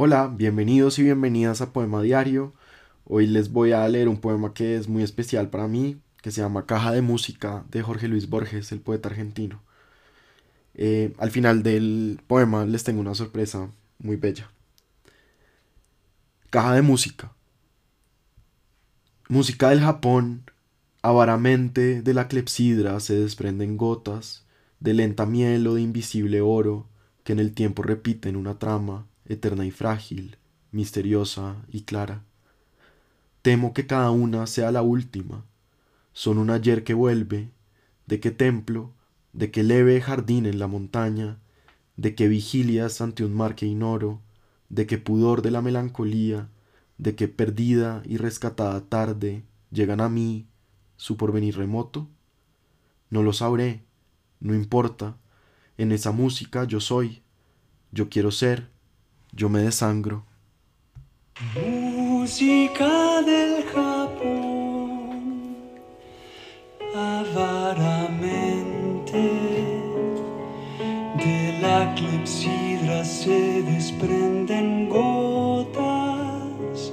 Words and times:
Hola, 0.00 0.28
bienvenidos 0.28 0.96
y 1.00 1.02
bienvenidas 1.02 1.60
a 1.60 1.72
Poema 1.72 2.00
Diario. 2.00 2.54
Hoy 3.04 3.26
les 3.26 3.50
voy 3.50 3.72
a 3.72 3.88
leer 3.88 4.08
un 4.08 4.20
poema 4.20 4.54
que 4.54 4.76
es 4.76 4.86
muy 4.86 5.02
especial 5.02 5.50
para 5.50 5.66
mí, 5.66 6.00
que 6.22 6.30
se 6.30 6.40
llama 6.40 6.66
Caja 6.66 6.92
de 6.92 7.02
Música 7.02 7.64
de 7.72 7.82
Jorge 7.82 8.06
Luis 8.06 8.28
Borges, 8.28 8.70
el 8.70 8.80
poeta 8.80 9.08
argentino. 9.08 9.60
Eh, 10.74 11.14
al 11.18 11.32
final 11.32 11.64
del 11.64 12.20
poema 12.28 12.64
les 12.64 12.84
tengo 12.84 13.00
una 13.00 13.16
sorpresa 13.16 13.72
muy 13.98 14.14
bella. 14.14 14.48
Caja 16.50 16.74
de 16.74 16.82
Música. 16.82 17.32
Música 19.28 19.70
del 19.70 19.80
Japón, 19.80 20.44
avaramente 21.02 22.02
de 22.02 22.14
la 22.14 22.28
clepsidra 22.28 23.00
se 23.00 23.16
desprenden 23.16 23.76
gotas 23.76 24.46
de 24.78 24.94
lenta 24.94 25.26
miel 25.26 25.66
o 25.66 25.74
de 25.74 25.80
invisible 25.80 26.40
oro 26.40 26.86
que 27.24 27.32
en 27.32 27.40
el 27.40 27.52
tiempo 27.52 27.82
repiten 27.82 28.36
una 28.36 28.60
trama 28.60 29.08
eterna 29.28 29.64
y 29.64 29.70
frágil, 29.70 30.36
misteriosa 30.72 31.56
y 31.68 31.82
clara. 31.82 32.24
Temo 33.42 33.72
que 33.72 33.86
cada 33.86 34.10
una 34.10 34.46
sea 34.46 34.72
la 34.72 34.82
última. 34.82 35.44
Son 36.12 36.38
un 36.38 36.50
ayer 36.50 36.82
que 36.82 36.94
vuelve, 36.94 37.50
de 38.06 38.20
qué 38.20 38.30
templo, 38.30 38.92
de 39.32 39.50
qué 39.50 39.62
leve 39.62 40.00
jardín 40.00 40.46
en 40.46 40.58
la 40.58 40.66
montaña, 40.66 41.38
de 41.96 42.14
qué 42.14 42.28
vigilias 42.28 43.00
ante 43.00 43.24
un 43.24 43.34
mar 43.34 43.54
que 43.54 43.66
ignoro, 43.66 44.20
de 44.68 44.86
qué 44.86 44.98
pudor 44.98 45.42
de 45.42 45.50
la 45.50 45.62
melancolía, 45.62 46.48
de 46.96 47.14
qué 47.14 47.28
perdida 47.28 48.02
y 48.04 48.16
rescatada 48.16 48.80
tarde 48.82 49.44
llegan 49.70 50.00
a 50.00 50.08
mí 50.08 50.48
su 50.96 51.16
porvenir 51.16 51.56
remoto? 51.56 52.08
No 53.10 53.22
lo 53.22 53.32
sabré, 53.32 53.84
no 54.40 54.54
importa, 54.54 55.16
en 55.76 55.92
esa 55.92 56.10
música 56.10 56.64
yo 56.64 56.80
soy, 56.80 57.22
yo 57.92 58.08
quiero 58.08 58.30
ser, 58.30 58.68
yo 59.32 59.48
me 59.48 59.60
desangro. 59.60 60.24
Música 61.54 63.22
del 63.22 63.64
Japón, 63.72 65.40
avaramente 66.94 68.58
de 71.16 71.58
la 71.62 71.94
clepsidra 71.94 73.04
se 73.04 73.62
desprenden 73.62 74.88
gotas 74.88 76.92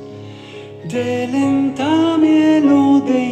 de 0.88 1.28
lenta 1.28 2.18
miel 2.18 2.72
o 2.72 3.00
de 3.00 3.24